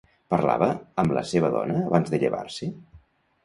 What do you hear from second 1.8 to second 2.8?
abans de llevar-se?